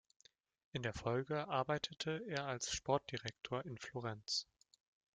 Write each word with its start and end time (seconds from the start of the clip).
In 0.71 0.81
der 0.81 0.95
Folge 0.95 1.47
arbeitete 1.47 2.23
er 2.25 2.47
als 2.47 2.71
Sportdirektor 2.73 3.63
in 3.65 3.77
Florenz. 3.77 4.47